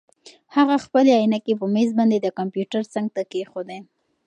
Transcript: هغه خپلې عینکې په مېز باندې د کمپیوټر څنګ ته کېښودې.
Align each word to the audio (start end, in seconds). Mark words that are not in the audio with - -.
هغه 0.55 0.75
خپلې 0.85 1.11
عینکې 1.19 1.53
په 1.59 1.65
مېز 1.73 1.89
باندې 1.97 2.17
د 2.21 2.27
کمپیوټر 2.39 2.81
څنګ 2.93 3.07
ته 3.15 3.21
کېښودې. 3.31 3.79